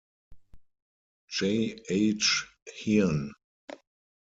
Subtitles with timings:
[1.27, 1.79] J.
[1.87, 2.47] H.
[2.79, 3.35] Hearn.